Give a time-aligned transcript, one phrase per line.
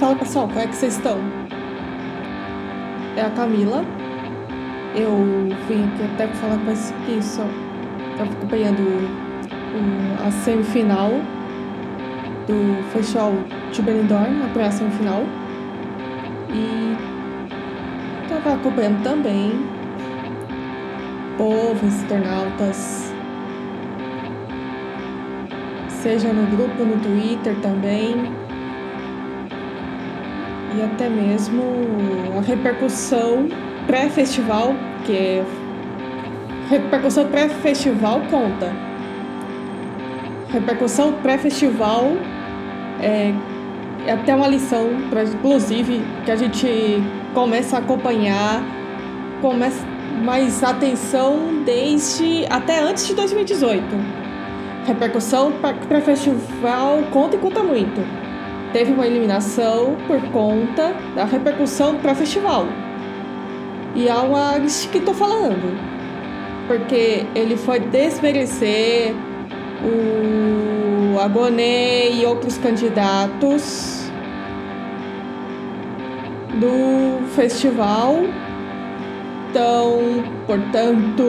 [0.00, 1.18] Fala pessoal, como é que vocês estão?
[3.18, 3.84] É a Camila.
[4.96, 5.14] Eu
[5.68, 6.74] vim aqui até falar com
[7.20, 7.44] só
[8.10, 8.80] estava acompanhando
[10.26, 11.10] a semifinal
[12.46, 13.34] do Festival
[13.70, 15.22] de Benidorm, a primeira semifinal.
[16.48, 16.96] E
[18.22, 19.52] estava acompanhando também
[21.36, 23.12] povos, internautas,
[25.90, 28.32] seja no grupo, no Twitter também,
[30.76, 31.62] e até mesmo
[32.38, 33.48] a repercussão
[33.86, 34.74] pré-festival,
[35.04, 35.42] que
[36.68, 38.72] repercussão pré-festival conta.
[40.52, 42.12] Repercussão pré-festival
[43.00, 43.32] é,
[44.06, 47.02] é até uma lição, pra, inclusive, que a gente
[47.34, 48.62] começa a acompanhar,
[49.40, 49.84] começa
[50.24, 53.84] mais atenção desde até antes de 2018.
[54.86, 55.52] Repercussão
[55.88, 58.00] pré-festival conta e conta muito.
[58.72, 62.66] Teve uma eliminação por conta da repercussão pré-festival.
[63.94, 65.76] E é uma que estou falando.
[66.68, 69.12] Porque ele foi desmerecer
[69.82, 74.08] o Agoné e outros candidatos
[76.60, 78.16] do festival.
[79.50, 79.98] Então,
[80.46, 81.24] portanto,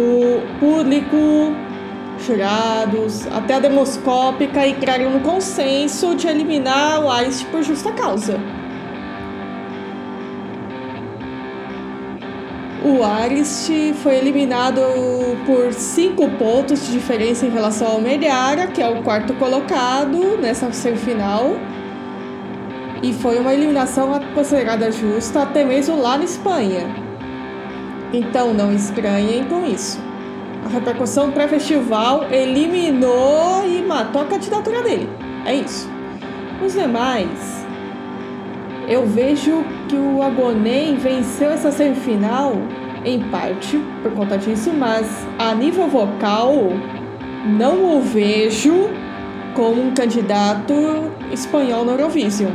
[0.59, 1.55] público,
[2.21, 8.39] jurados, até a demoscópica entraram no consenso de eliminar o Aist por justa causa.
[12.83, 13.69] O Arist
[14.01, 14.81] foi eliminado
[15.45, 20.71] por cinco pontos de diferença em relação ao Meliara, que é o quarto colocado nessa
[20.71, 21.57] semifinal.
[23.03, 26.87] E foi uma eliminação considerada justa até mesmo lá na Espanha.
[28.11, 30.10] Então não estranhem com isso.
[30.65, 35.09] A repercussão pré-festival eliminou e matou a candidatura dele.
[35.45, 35.89] É isso.
[36.63, 37.61] Os demais
[38.91, 42.53] eu vejo que o Agonem venceu essa semifinal
[43.05, 45.07] em parte por conta disso, mas
[45.39, 46.53] a nível vocal
[47.45, 48.89] não o vejo
[49.53, 50.73] como um candidato
[51.31, 52.51] espanhol no Eurovision.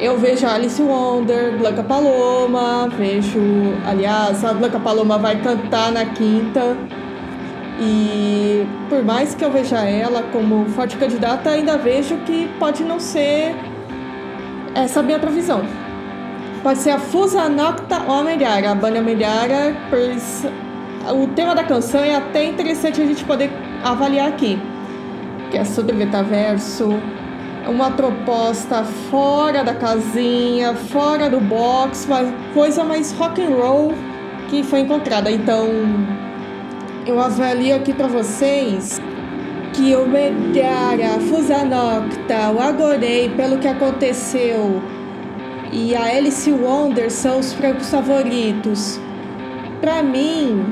[0.00, 3.38] Eu vejo a Alice Wonder, Blanca Paloma, vejo,
[3.86, 6.74] aliás, a Blanca Paloma vai cantar na quinta.
[7.80, 13.00] E por mais que eu veja ela como forte candidata, ainda vejo que pode não
[13.00, 13.54] ser
[14.74, 15.62] essa minha previsão.
[16.62, 18.72] Pode ser a Fusa Nocta ou a Meliara.
[18.72, 20.44] A banda Meliara, pois
[21.10, 23.50] o tema da canção é até interessante a gente poder
[23.82, 24.60] avaliar aqui.
[25.50, 26.90] Que é sobre metaverso,
[27.66, 33.94] uma proposta fora da casinha, fora do box, uma coisa mais rock and roll
[34.48, 35.30] que foi encontrada.
[35.30, 35.66] Então,
[37.06, 39.00] eu avalio aqui para vocês
[39.72, 44.82] que o Mediara, a Fusanocta, o Agorei, pelo que aconteceu,
[45.72, 47.54] e a Alice Wonder são os
[47.90, 49.00] favoritos.
[49.80, 50.64] Para mim,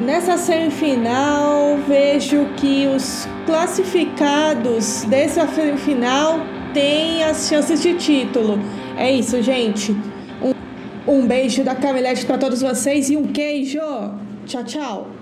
[0.00, 6.40] nessa semifinal, vejo que os classificados dessa semifinal
[6.74, 8.58] têm as chances de título.
[8.96, 9.96] É isso, gente.
[11.06, 13.80] Um, beijo da Camilete para todos vocês e um queijo.
[14.48, 15.17] Tchau, tchau.